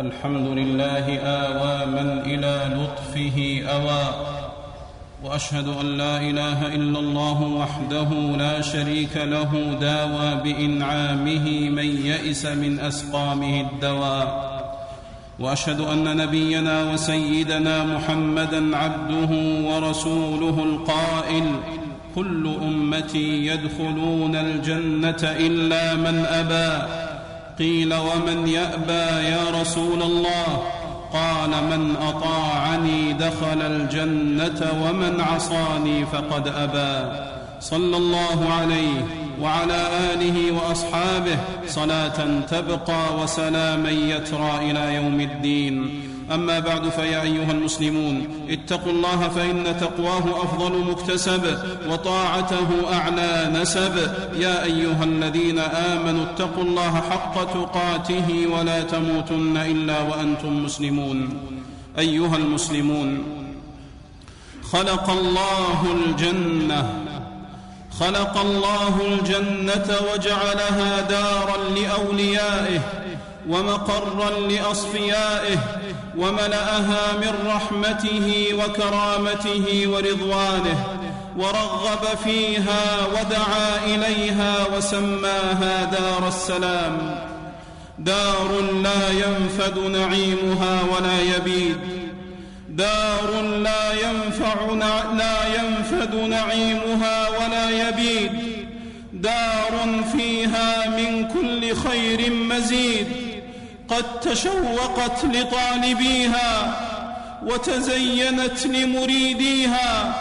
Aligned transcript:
الحمد 0.00 0.46
لله 0.58 1.18
آوى 1.18 1.86
من 1.86 2.22
إلى 2.26 2.54
لطفه 2.76 3.62
أوى 3.68 4.04
وأشهد 5.24 5.68
أن 5.80 5.86
لا 5.86 6.20
إله 6.20 6.66
إلا 6.74 6.98
الله 6.98 7.42
وحده 7.42 8.08
لا 8.36 8.60
شريك 8.60 9.16
له 9.16 9.76
داوى 9.80 10.34
بإنعامه 10.44 11.70
من 11.70 12.06
يئس 12.06 12.46
من 12.46 12.80
أسقامه 12.80 13.60
الدواء 13.60 14.50
وأشهد 15.38 15.80
أن 15.80 16.16
نبينا 16.16 16.92
وسيدنا 16.92 17.84
محمدا 17.84 18.76
عبده 18.76 19.30
ورسوله 19.68 20.64
القائل 20.64 21.46
كل 22.14 22.54
أمتي 22.62 23.46
يدخلون 23.46 24.36
الجنة 24.36 25.22
إلا 25.22 25.94
من 25.94 26.26
أبى. 26.26 27.09
قيل 27.60 27.94
ومن 27.94 28.48
يأبى 28.48 29.26
يا 29.28 29.60
رسول 29.60 30.02
الله؟ 30.02 30.62
قال 31.12 31.50
من 31.50 31.96
أطاعني 31.96 33.12
دخل 33.12 33.62
الجنة 33.62 34.72
ومن 34.84 35.20
عصاني 35.20 36.06
فقد 36.06 36.48
أبى. 36.48 37.12
صلى 37.60 37.96
الله 37.96 38.52
عليه 38.60 39.06
وعلى 39.40 39.88
آله 40.12 40.52
وأصحابه. 40.52 41.38
صلاة 41.66 42.40
تبقى 42.50 43.22
وسلاما 43.22 43.90
يترى 43.90 44.70
إلى 44.70 44.94
يوم 44.94 45.20
الدين. 45.20 46.02
أما 46.30 46.58
بعد 46.58 46.88
فيا 46.88 47.22
أيها 47.22 47.52
المسلمون 47.52 48.26
اتقوا 48.50 48.92
الله 48.92 49.28
فإن 49.28 49.76
تقواه 49.80 50.42
أفضل 50.44 50.78
مكتسب 50.78 51.58
وطاعته 51.88 52.68
أعلى 52.92 53.50
نسب. 53.54 53.96
يا 54.36 54.64
أيها 54.64 55.04
الذين 55.04 55.58
آمنوا 55.58 56.24
اتقوا 56.24 56.64
الله 56.64 56.94
حق 57.10 57.44
تقاته 57.54 58.46
ولا 58.46 58.82
تموتن 58.82 59.56
إلا 59.56 60.02
وأنتم 60.02 60.64
مسلمون. 60.64 61.28
أيها 61.98 62.36
المسلمون 62.36 63.22
خلق 64.72 65.10
الله 65.10 65.94
الجنة 65.94 66.90
خلق 68.00 68.38
الله 68.38 69.00
الجنة 69.06 69.96
وجعلها 70.12 71.00
دارا 71.00 71.56
لأوليائه 71.76 72.80
ومقرا 73.48 74.30
لأصفيائه 74.30 75.58
وملأها 76.16 77.16
من 77.20 77.34
رحمته 77.46 78.48
وكرامته 78.54 79.86
ورضوانه 79.86 80.84
ورغب 81.36 82.18
فيها 82.24 83.06
ودعا 83.06 83.84
إليها 83.86 84.54
وسماها 84.76 85.84
دار 85.84 86.28
السلام. 86.28 87.18
دار 87.98 88.60
لا 88.82 89.10
ينفد 89.10 89.78
نعيمها 89.78 90.80
ولا 90.82 91.20
يبيد. 91.36 91.78
دار 92.68 93.42
لا 93.42 93.92
ينفع 93.92 94.54
لا 95.16 95.36
ينفد 95.56 96.14
نعيمها 96.14 97.28
ولا 97.28 97.88
يبيد. 97.88 98.32
دار 99.12 100.04
فيها 100.12 100.88
من 100.88 101.28
كل 101.28 101.76
خير 101.76 102.32
مزيد. 102.32 103.06
قد 103.90 104.20
تشوقت 104.20 105.24
لطالبيها 105.24 106.80
وتزينت 107.46 108.66
لمريديها 108.66 110.14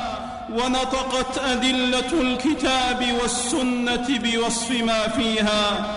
ونطقت 0.54 1.38
أدلة 1.38 2.22
الكتاب 2.22 3.06
والسنة 3.22 4.08
بوصف 4.10 4.72
ما 4.72 5.08
فيها. 5.08 5.96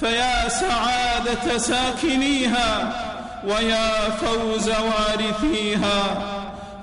فيا 0.00 0.48
سعادة 0.48 1.58
ساكنيها 1.58 2.92
ويا 3.44 4.10
فوز 4.10 4.68
وارثيها. 4.68 6.22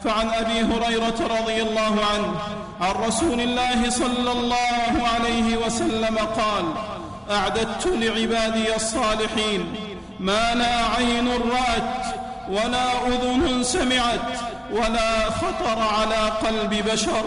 فعن 0.04 0.30
أبي 0.30 0.62
هريرة 0.62 1.40
رضي 1.40 1.62
الله 1.62 2.06
عنه 2.14 2.34
عن 2.82 3.08
رسول 3.08 3.42
الله 3.42 3.90
صلى 3.90 4.32
الله 4.32 5.08
عليه 5.16 5.58
وسلم 5.66 6.18
قال 6.18 6.66
أعددت 7.32 7.88
لعبادي 7.88 8.76
الصالحين 8.76 9.87
ما 10.20 10.56
لا 10.56 10.86
عين 10.98 11.28
رأت 11.28 12.06
ولا 12.50 13.08
أذن 13.08 13.64
سمعت 13.64 14.40
ولا 14.72 15.30
خطر 15.30 15.80
على 15.80 16.30
قلب 16.30 16.74
بشر 16.92 17.24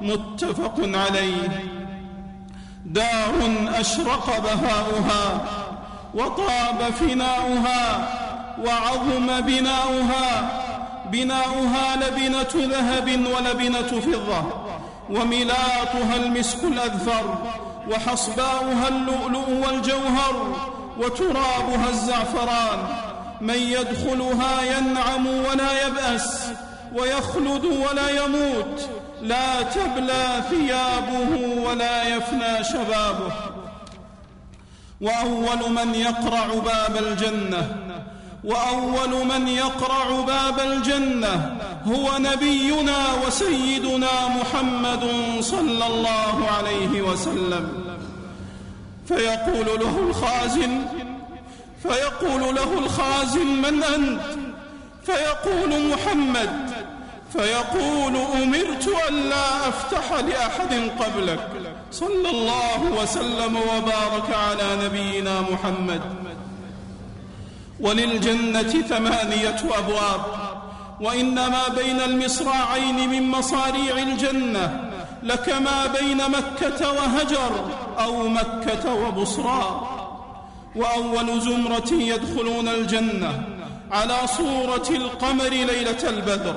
متفق 0.00 0.74
عليه. 0.78 1.48
دار 2.84 3.34
أشرق 3.80 4.26
بهاؤها 4.26 5.40
وطاب 6.14 6.92
فناؤها 7.00 8.08
وعظم 8.64 9.40
بناؤها. 9.40 10.50
بناؤها 11.12 11.96
لبنة 11.96 12.54
ذهب 12.54 13.08
ولبنة 13.08 14.00
فضة 14.00 14.44
وملاطها 15.10 16.16
المسك 16.16 16.64
الأذفر 16.64 17.38
وحصباؤها 17.90 18.88
اللؤلؤ 18.88 19.48
والجوهر 19.66 20.56
وترابها 20.98 21.88
الزعفران. 21.90 22.78
من 23.40 23.54
يدخلها 23.54 24.62
ينعم 24.62 25.26
ولا 25.26 25.86
يبأس 25.86 26.48
ويخلد 26.94 27.64
ولا 27.64 28.24
يموت. 28.24 28.88
لا 29.22 29.62
تبلى 29.62 30.42
ثيابه 30.50 31.60
ولا 31.66 32.16
يفنى 32.16 32.64
شبابه. 32.64 33.32
وأول 35.00 35.72
من 35.72 35.94
يقرع 35.94 36.46
باب 36.46 36.96
الجنة 36.96 37.76
وأول 38.44 39.26
من 39.26 39.48
يقرع 39.48 40.20
باب 40.26 40.60
الجنة 40.60 41.56
هو 41.86 42.18
نبينا 42.18 42.96
وسيدنا 43.26 44.28
محمد 44.28 45.10
صلى 45.40 45.86
الله 45.86 46.50
عليه 46.56 47.02
وسلم. 47.02 47.85
فيقول 49.08 49.66
له 49.80 49.98
الخازن 49.98 50.82
فيقول 51.82 52.54
له 52.54 52.78
الخازن 52.78 53.46
من 53.46 53.82
أنت؟ 53.82 54.20
فيقول 55.06 55.90
محمد 55.90 56.70
فيقول 57.32 58.16
أمرت 58.16 58.88
الا 59.08 59.68
أفتح 59.68 60.12
لأحد 60.12 60.90
قبلك. 61.00 61.48
صلى 61.92 62.30
الله 62.30 62.82
وسلم 63.02 63.56
وبارك 63.56 64.34
على 64.34 64.84
نبينا 64.84 65.40
محمد. 65.40 66.00
وللجنة 67.80 68.82
ثمانية 68.88 69.56
أبواب 69.78 70.22
وإنما 71.00 71.68
بين 71.68 72.00
المصراعين 72.00 73.10
من 73.10 73.30
مصاريع 73.30 73.98
الجنة 73.98 74.90
لكما 75.22 75.86
بين 75.86 76.16
مكة 76.16 76.92
وهجر. 76.92 77.85
أو 77.98 78.28
مكة 78.28 78.94
وبصرى 78.94 79.88
وأول 80.76 81.40
زمرة 81.40 81.92
يدخلون 81.92 82.68
الجنة 82.68 83.42
على 83.90 84.16
صورة 84.26 84.86
القمر 84.90 85.48
ليلة 85.48 86.08
البدر 86.08 86.56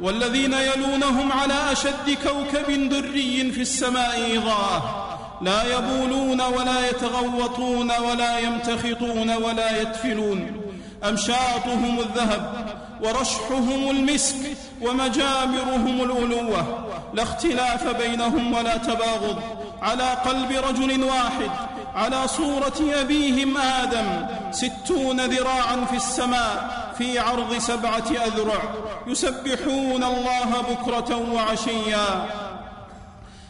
والذين 0.00 0.54
يلونهم 0.54 1.32
على 1.32 1.72
أشد 1.72 2.18
كوكب 2.24 2.88
دري 2.88 3.52
في 3.52 3.60
السماء 3.60 4.36
اضاءه 4.36 5.06
لا 5.42 5.78
يبولون 5.78 6.40
ولا 6.40 6.88
يتغوطون 6.88 7.90
ولا 8.10 8.38
يمتخطون 8.38 9.30
ولا 9.30 9.80
يتفلون 9.82 10.60
أمشاطهم 11.08 11.98
الذهب 11.98 12.66
ورشحهم 13.04 13.90
المسك 13.90 14.36
ومجامرهم 14.82 16.00
الألوة 16.02 16.84
لا 17.14 17.22
اختلاف 17.22 17.96
بينهم 17.96 18.54
ولا 18.54 18.76
تباغض 18.76 19.38
على 19.82 20.10
قلب 20.10 20.50
رجل 20.68 21.04
واحد 21.04 21.50
على 21.94 22.28
صورة 22.28 23.00
أبيهم 23.00 23.56
آدم 23.56 24.26
ستون 24.50 25.20
ذراعا 25.20 25.84
في 25.90 25.96
السماء 25.96 26.80
في 26.98 27.18
عرض 27.18 27.58
سبعة 27.58 28.04
أذرع 28.26 28.62
يسبحون 29.06 30.04
الله 30.04 30.50
بكرة 30.70 31.32
وعشيا. 31.32 32.26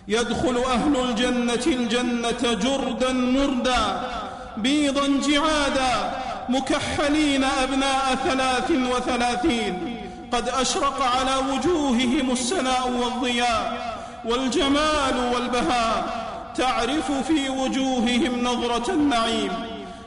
يدخل 0.09 0.63
أهل 0.73 0.97
الجنة 0.97 1.67
الجنة 1.67 2.53
جردا 2.53 3.13
مردا 3.13 4.11
بيضا 4.57 5.07
جعادا 5.07 6.13
مكحلين 6.49 7.45
أبناء 7.45 8.15
ثلاث 8.25 8.71
وثلاثين. 8.71 9.97
قد 10.33 10.49
أشرق 10.49 11.03
على 11.03 11.37
وجوههم 11.53 12.31
السناء 12.31 12.91
والضياء 12.91 13.97
والجمال 14.25 15.33
والبهاء. 15.35 16.20
تعرف 16.57 17.13
في 17.13 17.49
وجوههم 17.49 18.45
نظرة 18.45 18.93
النعيم. 18.93 19.53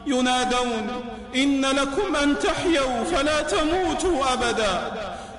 ينادون 0.07 0.87
إن 1.35 1.65
لكم 1.65 2.15
أن 2.15 2.39
تحيوا 2.39 3.03
فلا 3.03 3.41
تموتوا 3.41 4.33
أبدا. 4.33 4.91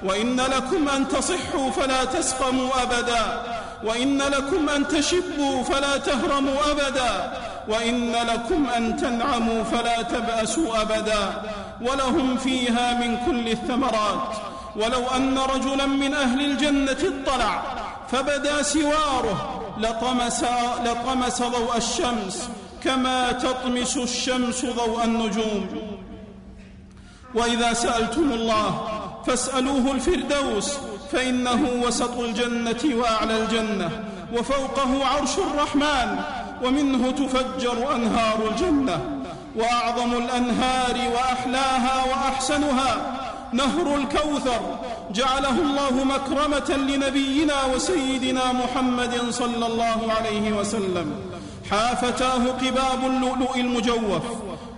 وإن 0.04 0.40
لكم 0.40 0.88
أن 0.88 1.08
تصحوا 1.08 1.70
فلا 1.70 2.04
تسقموا 2.04 2.70
أبدا. 2.82 3.42
وإن 3.84 4.18
لكم 4.18 4.68
أن 4.68 4.88
تشبوا 4.88 5.62
فلا 5.62 5.96
تهرموا 5.96 6.70
أبدا. 6.70 7.32
وإن 7.68 8.12
لكم 8.12 8.66
أن 8.76 8.96
تنعموا 8.96 9.64
فلا 9.64 10.02
تبأسوا 10.02 10.82
أبدا. 10.82 11.42
ولهم 11.80 12.36
فيها 12.36 12.94
من 12.94 13.16
كل 13.26 13.48
الثمرات. 13.48 14.36
ولو 14.76 15.02
أن 15.16 15.38
رجلا 15.38 15.86
من 15.86 16.14
أهل 16.14 16.40
الجنة 16.40 16.96
اطلع 17.12 17.62
فبدا 18.12 18.62
سواره 18.62 19.63
لطمس, 19.78 20.44
لطمس 20.84 21.42
ضوء 21.42 21.76
الشمس 21.76 22.48
كما 22.84 23.32
تطمس 23.32 23.96
الشمس 23.96 24.64
ضوء 24.64 25.04
النجوم. 25.04 25.66
وإذا 27.34 27.72
سألتم 27.72 28.32
الله 28.32 28.88
فاسألوه 29.26 29.92
الفردوس 29.92 30.78
فإنه 31.12 31.82
وسط 31.86 32.18
الجنة 32.18 32.96
وأعلى 32.96 33.42
الجنة 33.42 33.90
وفوقه 34.32 35.06
عرش 35.06 35.38
الرحمن 35.38 36.18
ومنه 36.64 37.10
تفجر 37.10 37.94
أنهار 37.94 38.38
الجنة 38.50 39.00
وأعظم 39.56 40.12
الأنهار 40.12 41.10
وأحلاها 41.14 42.04
وأحسنها 42.04 42.96
نهر 43.54 43.96
الكوثر 43.96 44.60
جعله 45.10 45.58
الله 45.62 46.04
مكرمة 46.04 46.70
لنبينا 46.76 47.64
وسيدنا 47.74 48.52
محمد 48.52 49.14
صلى 49.30 49.66
الله 49.66 50.12
عليه 50.18 50.52
وسلم. 50.52 51.06
حافتاه 51.70 52.46
قباب 52.62 53.00
اللؤلؤ 53.06 53.56
المجوف 53.56 54.22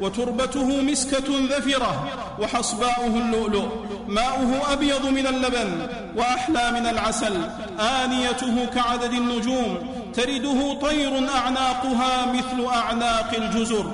وتربته 0.00 0.82
مسكة 0.82 1.28
ذفرة 1.52 1.92
وحصباؤه 2.40 3.14
اللؤلؤ. 3.24 3.66
ماؤه 4.08 4.72
أبيض 4.72 5.06
من 5.06 5.26
اللبن 5.26 5.70
وأحلى 6.16 6.70
من 6.70 6.86
العسل. 6.86 7.34
آنيته 7.80 8.66
كعدد 8.74 9.12
النجوم 9.12 9.78
ترده 10.14 10.74
طير 10.80 11.12
أعناقها 11.36 12.32
مثل 12.32 12.74
أعناق 12.74 13.30
الجزر. 13.38 13.86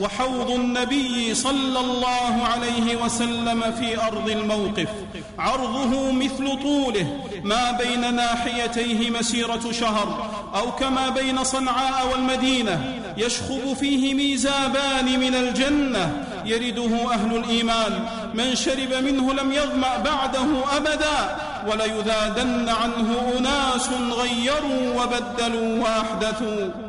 وحوض 0.00 0.50
النبي 0.50 1.34
صلى 1.34 1.80
الله 1.80 2.44
عليه 2.44 2.96
وسلم 2.96 3.72
في 3.72 4.02
أرض 4.06 4.30
الموقف. 4.30 4.88
عرضه 5.38 6.12
مثل 6.12 6.62
طوله. 6.62 7.20
ما 7.44 7.72
بين 7.72 8.14
ناحيتيه 8.14 9.10
مسيرة 9.10 9.72
شهر. 9.72 10.30
أو 10.54 10.72
كما 10.72 11.08
بين 11.08 11.44
صنعاء 11.44 12.08
والمدينة. 12.12 12.94
يشخب 13.16 13.76
فيه 13.80 14.14
ميزابان 14.14 15.20
من 15.20 15.34
الجنة. 15.34 16.24
يرده 16.44 17.12
أهل 17.12 17.36
الإيمان. 17.36 18.04
من 18.34 18.54
شرب 18.54 19.04
منه 19.04 19.32
لم 19.32 19.52
يظمأ 19.52 19.96
بعده 20.04 20.76
أبدا. 20.76 21.36
وليذادن 21.68 22.68
عنه 22.68 23.32
أناس 23.38 23.88
غيروا 24.12 25.02
وبدلوا 25.02 25.82
وأحدثوا. 25.82 26.87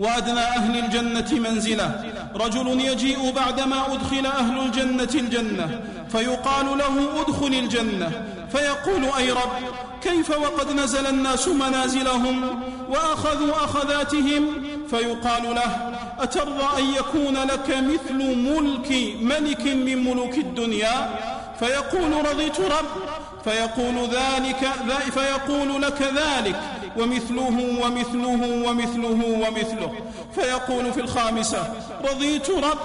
وأدنى 0.00 0.40
أهل 0.40 0.84
الجنة 0.84 1.50
منزلة. 1.50 2.12
رجل 2.34 2.80
يجيء 2.80 3.32
بعدما 3.32 3.94
أدخل 3.94 4.26
أهل 4.26 4.60
الجنة 4.60 5.08
الجنة 5.14 5.80
فيقال 6.12 6.78
له 6.78 7.20
أدخل 7.20 7.46
الجنة. 7.46 8.10
فيقول 8.52 9.04
أي 9.18 9.30
رب 9.30 9.52
كيف 10.02 10.30
وقد 10.30 10.72
نزل 10.72 11.06
الناس 11.06 11.48
منازلهم 11.48 12.62
وأخذوا 12.88 13.64
أخذاتهم؟ 13.64 14.42
فيقال 14.90 15.54
له 15.54 15.92
أترضى 16.18 16.78
أن 16.78 16.94
يكون 16.94 17.34
لك 17.34 17.68
مثل 17.68 18.18
ملك 18.36 18.90
ملك 19.20 19.62
من 19.66 20.04
ملوك 20.04 20.34
الدنيا؟ 20.34 21.10
فيقول 21.58 22.26
رضيت 22.30 22.60
رب. 22.60 22.86
فيقول 23.44 24.08
ذلك 24.08 24.70
فيقول 25.14 25.82
لك 25.82 26.02
ذلك. 26.02 26.60
ومثله 26.98 27.78
ومثله 27.82 28.62
ومثله 28.66 29.48
ومثله. 29.48 29.92
فيقول 30.34 30.92
في 30.92 31.00
الخامسة 31.00 31.74
رضيت 32.10 32.50
رب 32.50 32.78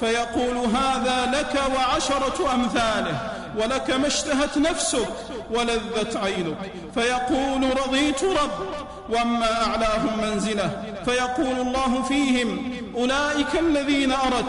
فيقول 0.00 0.56
هذا 0.56 1.30
لك 1.32 1.62
وعشرة 1.76 2.54
أمثاله 2.54 3.30
ولك 3.58 3.90
ما 3.90 4.06
اشتهت 4.06 4.58
نفسك 4.58 5.08
ولذت 5.50 6.16
عينك. 6.16 6.56
فيقول 6.94 7.78
رضيت 7.86 8.24
رب 8.24 8.66
وأما 9.10 9.66
أعلاهم 9.66 10.20
منزلة 10.22 10.82
فيقول 11.04 11.66
الله 11.66 12.02
فيهم 12.02 12.72
أولئك 12.96 13.58
الذين 13.60 14.12
أردت 14.12 14.46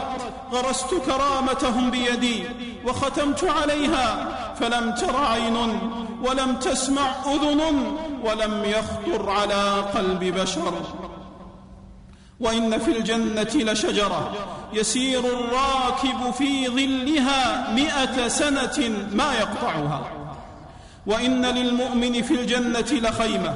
غرست 0.51 0.93
كرامتهم 0.93 1.91
بيدي 1.91 2.43
وختمت 2.85 3.43
عليها 3.43 4.27
فلم 4.59 4.91
تر 4.91 5.15
عين 5.15 5.79
ولم 6.23 6.55
تسمع 6.55 7.11
أذن 7.25 7.61
ولم 8.23 8.63
يخطر 8.65 9.29
على 9.29 9.73
قلب 9.95 10.23
بشر. 10.23 10.73
وإن 12.39 12.79
في 12.79 12.97
الجنة 12.97 13.71
لشجرة 13.71 14.31
يسير 14.73 15.19
الراكب 15.19 16.33
في 16.37 16.67
ظلها 16.67 17.73
مئة 17.73 18.27
سنة 18.27 19.07
ما 19.11 19.33
يقطعها. 19.33 20.01
وإن 21.05 21.45
للمؤمن 21.45 22.21
في 22.21 22.33
الجنة 22.33 23.09
لخيمة 23.09 23.55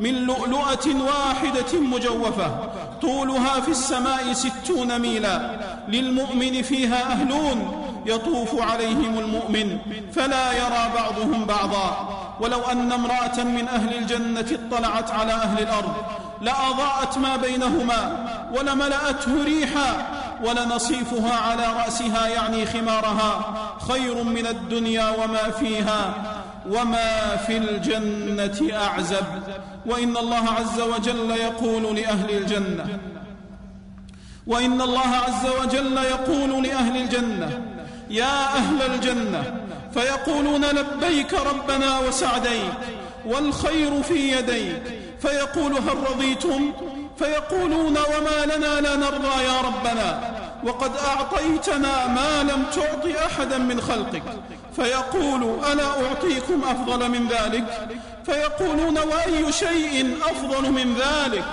من 0.00 0.14
لؤلؤة 0.14 1.02
واحدة 1.02 1.80
مجوفة 1.80 2.70
طولها 3.02 3.60
في 3.60 3.70
السماء 3.70 4.32
ستون 4.32 4.98
ميلا 4.98 5.60
للمؤمن 5.88 6.62
فيها 6.62 7.12
أهلون 7.12 7.85
يطوف 8.06 8.60
عليهم 8.62 9.18
المؤمن 9.18 9.78
فلا 10.12 10.52
يرى 10.52 10.90
بعضهم 10.94 11.44
بعضا. 11.44 12.08
ولو 12.40 12.60
أن 12.60 12.92
امرأة 12.92 13.44
من 13.44 13.68
أهل 13.68 13.96
الجنة 13.96 14.46
اطلعت 14.52 15.10
على 15.10 15.32
أهل 15.32 15.62
الأرض 15.62 15.94
لأضاءت 16.40 17.18
ما 17.18 17.36
بينهما 17.36 18.26
ولملأته 18.54 19.44
ريحا 19.44 20.06
ولنصيفها 20.44 21.36
على 21.36 21.66
رأسها 21.66 22.28
يعني 22.28 22.66
خمارها 22.66 23.54
خير 23.88 24.22
من 24.24 24.46
الدنيا 24.46 25.10
وما 25.10 25.50
فيها 25.50 26.14
وما 26.70 27.36
في 27.46 27.56
الجنة 27.56 28.76
أعزب. 28.76 29.26
وإن 29.86 30.16
الله 30.16 30.50
عز 30.58 30.80
وجل 30.80 31.30
يقول 31.30 31.96
لأهل 31.96 32.30
الجنة 32.30 32.98
وإن 34.46 34.80
الله 34.80 35.08
عز 35.26 35.46
وجل 35.62 35.96
يقول 35.96 36.62
لأهل 36.62 36.96
الجنة 36.96 37.75
يا 38.10 38.56
أهل 38.56 38.82
الجنة 38.82 39.60
فيقولون 39.94 40.64
لبيك 40.64 41.34
ربنا 41.34 41.98
وسعديك 41.98 42.72
والخير 43.26 44.02
في 44.02 44.32
يديك. 44.32 44.82
فيقول 45.22 45.72
هل 45.72 46.10
رضيتم؟ 46.10 46.72
فيقولون 47.18 47.96
وما 47.96 48.54
لنا 48.56 48.80
لا 48.80 48.96
نرضى 48.96 49.44
يا 49.44 49.60
ربنا 49.60 50.34
وقد 50.64 50.90
أعطيتنا 50.96 52.06
ما 52.06 52.42
لم 52.42 52.64
تعط 52.74 53.06
أحدا 53.26 53.58
من 53.58 53.80
خلقك. 53.80 54.22
فيقول 54.76 55.58
ألا 55.72 56.06
أعطيكم 56.06 56.62
أفضل 56.70 57.08
من 57.08 57.28
ذلك؟ 57.28 57.88
فيقولون 58.26 58.98
وأي 58.98 59.52
شيء 59.52 60.16
أفضل 60.22 60.72
من 60.72 60.94
ذلك؟ 60.94 61.44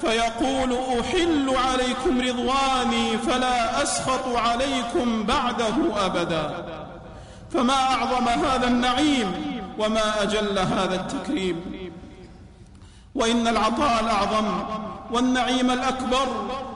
فيقول 0.00 0.78
أحل 1.00 1.50
عليكم 1.68 2.20
رضواني 2.20 3.18
فلا 3.18 3.82
أسخط 3.82 4.36
عليكم 4.36 5.22
بعده 5.22 6.06
أبدا. 6.06 6.64
فما 7.50 7.74
أعظم 7.74 8.28
هذا 8.28 8.66
النعيم 8.66 9.32
وما 9.78 10.22
أجل 10.22 10.58
هذا 10.58 10.94
التكريم. 10.94 11.90
وإن 13.14 13.48
العطاء 13.48 14.00
الأعظم 14.04 14.46
والنعيم 15.10 15.70
الأكبر 15.70 16.26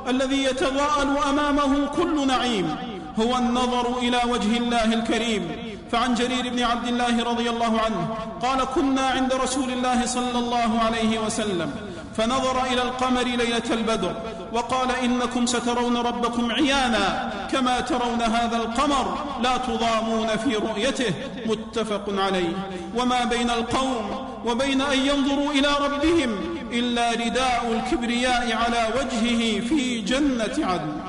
الذي 0.08 0.44
يتضاءل 0.44 1.16
أمامه 1.30 1.86
كل 1.86 2.26
نعيم 2.26 2.76
هو 3.20 3.36
النظر 3.36 3.98
إلى 3.98 4.20
وجه 4.28 4.56
الله 4.56 4.84
الكريم. 4.84 5.74
فعن 5.92 6.14
جرير 6.14 6.48
بن 6.50 6.62
عبد 6.62 6.88
الله 6.88 7.24
رضي 7.24 7.50
الله 7.50 7.80
عنه 7.80 8.16
قال 8.42 8.64
كنا 8.64 9.06
عند 9.06 9.32
رسول 9.32 9.70
الله 9.70 10.06
صلى 10.06 10.38
الله 10.38 10.80
عليه 10.86 11.18
وسلم 11.18 11.70
فنظر 12.16 12.64
إلى 12.64 12.82
القمر 12.82 13.22
ليلة 13.22 13.62
البدر 13.70 14.14
وقال 14.52 14.88
إنكم 14.90 15.46
سترون 15.46 15.96
ربكم 15.96 16.52
عيانا 16.52 17.32
كما 17.52 17.80
ترون 17.80 18.22
هذا 18.22 18.56
القمر 18.56 19.18
لا 19.42 19.56
تضامون 19.56 20.26
في 20.26 20.56
رؤيته 20.56 21.14
متفق 21.46 22.04
عليه 22.08 22.52
وما 22.96 23.24
بين 23.24 23.50
القوم 23.50 24.26
وبين 24.46 24.80
أن 24.80 24.98
ينظروا 24.98 25.52
إلى 25.52 25.68
ربهم 25.80 26.38
إلا 26.72 27.10
رداء 27.10 27.72
الكبرياء 27.72 28.56
على 28.56 28.88
وجهه 28.96 29.60
في 29.60 30.00
جنة 30.00 30.66
عدن. 30.66 31.00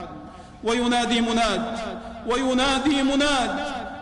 وينادي 0.63 1.21
مناد 1.21 1.77
وينادي 2.27 3.03
مناد 3.03 3.59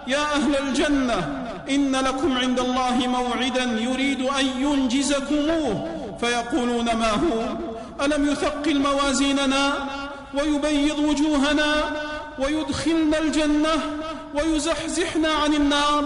يا 0.08 0.36
أهل 0.36 0.56
الجنة 0.56 1.46
إن 1.70 1.96
لكم 1.96 2.38
عند 2.38 2.60
الله 2.60 3.08
موعدا 3.08 3.64
يريد 3.64 4.22
أن 4.22 4.46
ينجزكموه 4.60 6.03
فيقولون 6.24 6.86
ما 6.86 7.12
هو؟ 7.12 7.44
ألم 8.06 8.32
يثقل 8.32 8.80
موازيننا 8.80 9.74
ويبيض 10.34 11.00
وجوهنا 11.00 11.76
ويدخلنا 12.40 13.20
الجنة 13.20 13.76
ويزحزحنا 14.36 15.34
عن 15.34 15.54
النار؟ 15.54 16.04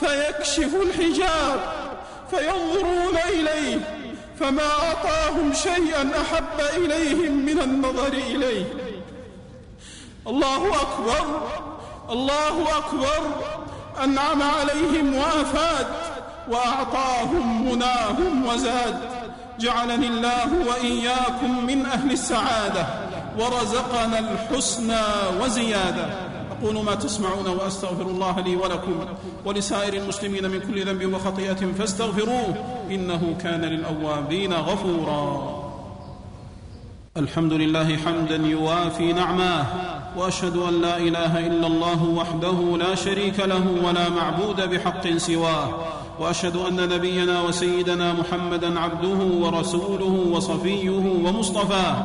فيكشف 0.00 0.74
الحجاب 0.74 1.60
فينظرون 2.30 3.16
إليه 3.28 3.80
فما 4.40 4.62
أعطاهم 4.62 5.52
شيئا 5.52 6.10
أحب 6.22 6.76
إليهم 6.76 7.32
من 7.32 7.60
النظر 7.60 8.12
إليه. 8.12 8.64
الله 10.26 10.82
أكبر 10.82 11.40
الله 12.10 12.78
أكبر 12.78 13.20
أنعم 14.04 14.42
عليهم 14.42 15.14
وأفاد 15.14 15.86
وأعطاهم 16.48 17.72
مناهم 17.72 18.46
وزاد. 18.46 19.17
جعلني 19.60 20.06
الله 20.06 20.68
وإياكم 20.68 21.66
من 21.66 21.86
أهل 21.86 22.12
السعادة 22.12 22.86
ورزقنا 23.38 24.18
الحسنى 24.18 25.04
وزيادة. 25.40 26.06
أقول 26.58 26.84
ما 26.84 26.94
تسمعون 26.94 27.46
وأستغفر 27.46 28.02
الله 28.02 28.40
لي 28.40 28.56
ولكم 28.56 29.04
ولسائر 29.44 29.94
المسلمين 29.94 30.50
من 30.50 30.60
كل 30.60 30.84
ذنب 30.84 31.14
وخطيئة 31.14 31.72
فاستغفروه 31.78 32.54
إنه 32.90 33.36
كان 33.42 33.60
للأوابين 33.60 34.52
غفورا. 34.52 35.58
الحمد 37.16 37.52
لله 37.52 37.96
حمدا 37.96 38.36
يوافي 38.36 39.12
نعماه 39.12 39.66
وأشهد 40.16 40.56
أن 40.56 40.80
لا 40.80 40.96
إله 40.96 41.46
إلا 41.46 41.66
الله 41.66 42.04
وحده 42.04 42.76
لا 42.78 42.94
شريك 42.94 43.40
له 43.40 43.66
ولا 43.84 44.08
معبود 44.08 44.60
بحق 44.60 45.16
سواه 45.16 45.68
وأشهد 46.20 46.56
أن 46.56 46.76
نبينا 46.88 47.42
وسيدنا 47.42 48.12
محمدا 48.12 48.80
عبده 48.80 49.18
ورسوله 49.46 50.30
وصفيه 50.32 50.90
ومصطفاه. 51.24 51.96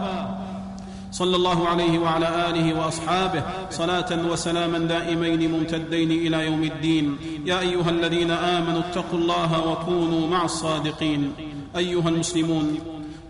صلى 1.11 1.35
الله 1.35 1.67
عليه 1.67 1.99
وعلى 1.99 2.49
آله 2.49 2.79
وأصحابه. 2.79 3.43
صلاة 3.69 4.31
وسلاما 4.31 4.77
دائمين 4.77 5.51
ممتدين 5.51 6.11
إلى 6.11 6.45
يوم 6.45 6.63
الدين. 6.63 7.17
يا 7.45 7.59
أيها 7.59 7.89
الذين 7.89 8.31
آمنوا 8.31 8.79
اتقوا 8.79 9.19
الله 9.19 9.67
وكونوا 9.67 10.27
مع 10.27 10.45
الصادقين. 10.45 11.31
أيها 11.77 12.09
المسلمون 12.09 12.79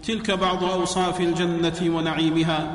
تلك 0.08 0.32
بعض 0.32 0.64
أوصاف 0.64 1.22
الجنة 1.22 1.96
ونعيمها. 1.96 2.74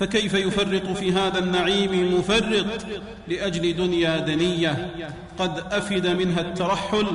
فكيف 0.00 0.34
يفرط 0.34 0.96
في 0.96 1.12
هذا 1.12 1.38
النعيم 1.38 1.92
المفرط 1.92 2.86
لأجل 3.28 3.76
دنيا 3.76 4.18
دنية؟ 4.18 4.90
قد 5.38 5.62
أفد 5.72 6.06
منها 6.06 6.40
الترحل 6.40 7.06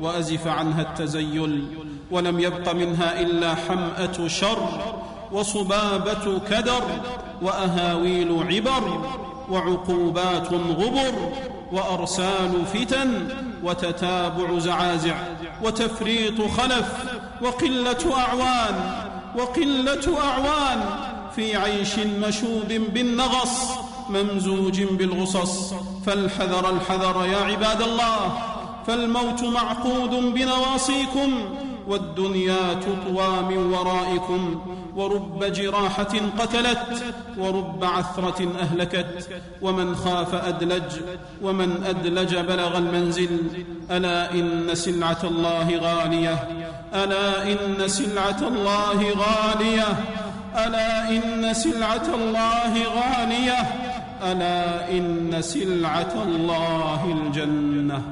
وأزف 0.00 0.46
عنها 0.46 0.82
التزيل 0.82 1.66
ولم 2.10 2.40
يبق 2.40 2.72
منها 2.72 3.20
إلا 3.20 3.54
حمأة 3.54 4.28
شر 4.28 4.94
وصبابة 5.32 6.38
كدر 6.50 6.82
وأهاويل 7.42 8.42
عبر 8.50 9.10
وعقوبات 9.50 10.52
غبر 10.52 11.32
وأرسال 11.72 12.66
فتن 12.74 13.28
وتتابع 13.64 14.58
زعازع 14.58 15.14
وتفريط 15.62 16.42
خلف 16.42 16.92
وقلة 17.42 18.18
أعوان 18.18 19.02
وقلة 19.36 20.18
أعوان 20.24 21.11
في 21.36 21.56
عيش 21.56 21.98
مشوب 21.98 22.68
بالنغص 22.68 23.72
ممزوج 24.10 24.82
بالغصص. 24.82 25.74
فالحذر 26.06 26.70
الحذر 26.70 27.26
يا 27.26 27.36
عباد 27.36 27.82
الله 27.82 28.32
فالموت 28.86 29.42
معقود 29.42 30.10
بنواصيكم 30.10 31.30
والدنيا 31.88 32.74
تطوى 32.74 33.42
من 33.48 33.72
ورائكم. 33.72 34.62
ورب 34.96 35.44
جراحة 35.44 36.14
قتلت 36.38 37.04
ورب 37.38 37.84
عثرة 37.84 38.48
أهلكت. 38.60 39.28
ومن 39.62 39.96
خاف 39.96 40.34
أدلج 40.34 40.92
ومن 41.42 41.84
أدلج 41.86 42.36
بلغ 42.36 42.78
المنزل. 42.78 43.38
ألا 43.90 44.32
إن 44.32 44.74
سلعة 44.74 45.18
الله 45.24 45.76
غالية 45.76 46.48
ألا 46.94 47.52
إن 47.52 47.88
سلعة 47.88 48.48
الله 48.48 48.98
غالية. 49.10 49.88
ألا 50.66 51.08
إن 51.08 51.54
سلعة 51.54 52.14
الله 52.14 52.72
غالية 52.84 53.60
ألا 54.22 54.90
إن 54.90 55.42
سلعة 55.42 56.22
الله 56.22 57.04
الجنة. 57.04 58.02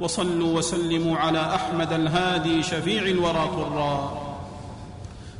وصلوا 0.00 0.58
وسلموا 0.58 1.18
على 1.18 1.54
أحمد 1.54 1.92
الهادي 1.92 2.62
شفيع 2.62 3.02
الورى 3.02 3.50
طرا 3.56 4.20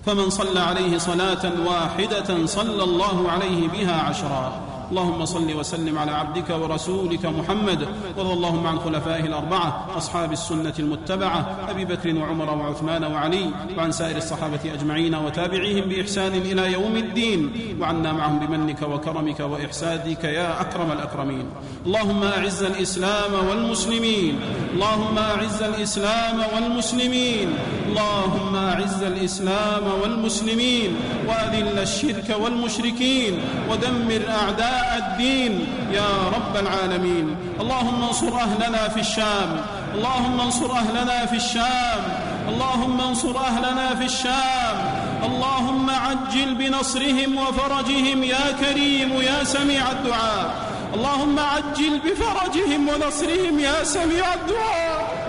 فمن 0.07 0.31
صلى 0.31 0.61
عليه 0.61 0.99
صلاة 0.99 1.53
واحدة 1.67 2.47
صلى 2.47 2.85
الله 2.85 3.31
عليه 3.31 3.69
بها 3.69 4.03
عشرا. 4.03 4.70
اللهم 4.91 5.25
صل 5.25 5.55
وسلم 5.55 5.99
على 5.99 6.11
عبدك 6.13 6.51
ورسولك 6.51 7.27
محمد 7.27 7.89
وارض 8.17 8.31
اللهم 8.31 8.67
عن 8.67 8.79
خلفائه 8.79 9.25
الأربعة 9.27 9.87
أصحاب 9.97 10.33
السنة 10.33 10.73
المتبعة 10.79 11.57
أبي 11.69 11.85
بكر 11.85 12.17
وعمر 12.17 12.51
وعثمان 12.59 13.05
وعلي 13.05 13.51
وعن 13.79 13.93
سائر 13.93 14.17
الصحابة 14.17 14.59
أجمعين 14.75 15.15
وتابعيهم 15.15 15.89
بإحسان 15.89 16.33
إلى 16.35 16.73
يوم 16.73 16.97
الدين 16.97 17.51
وعنا 17.81 18.13
معهم 18.13 18.39
بمنك 18.39 18.83
وكرمك 18.83 19.41
وإحسادك 19.41 20.25
يا 20.25 20.61
أكرم 20.61 20.93
الأكرمين. 20.93 21.47
اللهم 21.87 22.23
أعز 22.25 22.63
الإسلام 22.63 23.33
والمسلمين 23.49 24.35
اللهم 24.75 25.19
أعز 25.19 25.63
الإسلام 25.63 26.37
والمسلمين 26.55 27.49
اللهم 27.89 28.57
أعز 28.57 29.03
الإسلام 29.03 29.85
والمسلمين 30.03 30.91
وأذل 31.29 31.79
الشرك 31.79 32.37
والمشركين 32.43 33.35
ودمر 33.71 34.23
أعداء 34.29 34.80
الدين 34.99 35.67
يا 35.93 36.11
رب 36.35 36.57
العالمين. 36.57 37.37
اللهم 37.61 38.03
انصر 38.03 38.35
أهلنا 38.35 38.89
في 38.89 39.01
الشام. 39.01 39.65
اللهم 39.95 40.41
انصر 40.41 40.73
أهلنا 40.73 41.27
في 41.27 41.37
الشام. 41.37 42.03
اللهم 42.49 43.01
انصر 43.01 43.37
أهلنا 43.39 43.95
في 43.95 44.05
الشام. 44.05 44.77
اللهم 45.25 45.91
عجل 45.91 46.55
بنصرهم 46.55 47.37
وفرجهم 47.37 48.23
يا 48.25 48.53
كريم 48.61 49.13
يا 49.23 49.45
سميع 49.45 49.91
الدعاء. 49.91 50.71
اللهم 50.95 51.39
عجل 51.39 52.01
بفرجهم 52.05 52.89
ونصرهم 52.89 53.59
يا 53.59 53.85
سميع 53.85 54.35
الدعاء. 54.35 55.21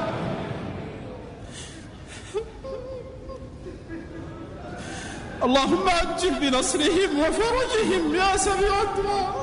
اللهم 5.43 5.89
عجل 5.89 6.33
بنصرهم 6.41 7.19
وفرجهم 7.19 8.15
يا 8.15 8.37
سميع 8.37 8.81
الدعاء. 8.81 9.40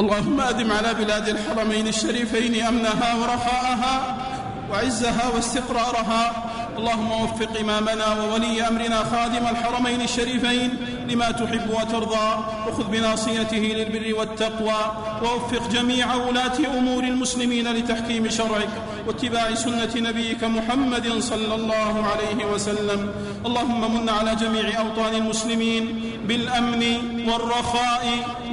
اللهم 0.00 0.40
أدم 0.40 0.72
على 0.72 0.94
بلاد 0.94 1.28
الحرمين 1.28 1.86
الشريفين 1.86 2.62
أمنها 2.64 3.14
ورخاءها 3.20 4.16
وعزها 4.70 5.28
واستقرارها. 5.34 6.46
اللهم 6.78 7.12
وفق 7.12 7.60
إمامنا 7.60 8.06
وولي 8.22 8.68
أمرنا 8.68 9.04
خادم 9.04 9.44
الحرمين 9.46 10.00
الشريفين 10.00 10.70
لما 11.08 11.30
تحب 11.30 11.70
وترضى 11.70 12.28
وخذ 12.68 12.84
بناصيته 12.84 13.64
للبر 13.78 14.18
والتقوى 14.18 14.80
ووفق 15.22 15.68
جميع 15.68 16.14
ولاة 16.14 16.58
أمور 16.78 17.04
المسلمين 17.04 17.72
لتحكيم 17.72 18.28
شرعك 18.28 18.72
واتباع 19.06 19.54
سنة 19.54 19.92
نبيك 19.96 20.44
محمد 20.44 21.06
صلى 21.18 21.54
الله 21.54 21.94
عليه 22.10 22.44
وسلم. 22.52 23.10
اللهم 23.46 23.94
من 23.94 24.08
على 24.08 24.36
جميع 24.36 24.80
أوطان 24.80 25.14
المسلمين 25.14 26.09
بالأمن 26.28 26.82
والرخاء 27.28 28.04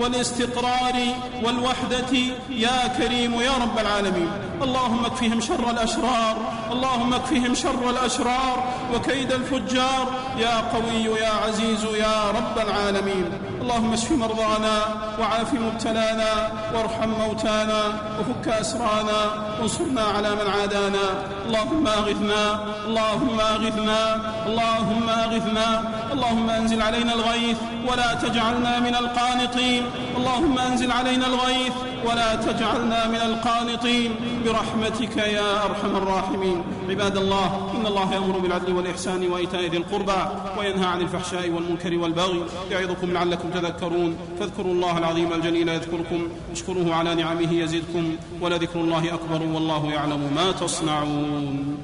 والاستقرار 0.01 0.95
والوحدة. 1.43 2.13
يا 2.49 2.87
كريم 2.97 3.41
يا 3.41 3.51
رب 3.51 3.79
العالمين 3.79 4.29
اللهم 4.61 5.05
اكفهم 5.05 5.41
شر 5.41 5.69
الأشرار 5.69 6.35
اللهم 6.71 7.13
اكفهم 7.13 7.55
شر 7.55 7.89
الأشرار 7.89 8.63
وكيد 8.93 9.31
الفجار. 9.31 10.05
يا 10.37 10.61
قوي 10.73 11.19
يا 11.19 11.29
عزيز 11.29 11.83
يا 11.83 12.31
رب 12.31 12.67
العالمين. 12.67 13.25
اللهم 13.67 13.93
اشف 13.93 14.11
مرضانا 14.11 14.75
وعاف 15.19 15.53
مبتلانا 15.53 16.31
وارحم 16.73 17.09
موتانا 17.09 17.81
وفك 18.19 18.47
أسرانا 18.47 19.19
وانصرنا 19.59 20.01
على 20.15 20.29
من 20.39 20.47
عادانا. 20.55 21.05
اللهم 21.47 21.87
أغثنا 21.87 22.43
اللهم 22.87 23.39
أغثنا 23.39 24.01
اللهم 24.47 25.09
أغثنا. 25.09 25.67
اللهم 26.13 26.49
أنزل 26.49 26.81
علينا 26.81 27.13
الغيث 27.13 27.57
ولا 27.87 28.13
تجعلنا 28.13 28.79
من 28.79 28.95
القانطين. 28.95 29.83
اللهم 30.17 30.59
أنزل 30.59 30.91
علينا 30.91 31.27
الغيث 31.27 31.73
ولا 32.05 32.35
تجعلنا 32.35 33.07
من 33.07 33.21
القانطين. 33.21 34.11
برحمتك 34.45 35.17
يا 35.17 35.65
أرحم 35.65 35.95
الراحمين. 35.95 36.63
عباد 36.89 37.17
الله 37.17 37.71
إن 37.75 37.85
الله 37.85 38.13
يأمر 38.13 38.37
بالعدل 38.37 38.73
والإحسان 38.73 39.31
وإيتاء 39.31 39.61
ذي 39.61 39.77
القربى 39.77 40.21
وينهى 40.59 40.85
عن 40.85 41.01
الفحشاء 41.01 41.49
والمنكر 41.49 41.97
والبغي 41.97 42.43
يعظكم 42.71 43.13
لعلكم 43.13 43.49
تذكرون. 43.49 44.17
فاذكروا 44.39 44.73
الله 44.73 44.97
العظيم 44.97 45.33
الجليل 45.33 45.69
يذكركم. 45.69 46.27
اشكروه 46.51 46.95
على 46.95 47.15
نعمه 47.15 47.53
يزدكم. 47.53 48.15
ولذكر 48.41 48.79
الله 48.79 49.13
أكبر 49.13 49.41
والله 49.53 49.91
يعلم 49.91 50.31
ما 50.35 50.51
تصنعون. 50.51 51.77